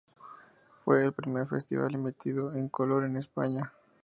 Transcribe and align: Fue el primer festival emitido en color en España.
Fue 0.83 1.05
el 1.05 1.13
primer 1.13 1.45
festival 1.47 1.93
emitido 1.93 2.53
en 2.53 2.69
color 2.69 3.05
en 3.05 3.17
España. 3.17 3.71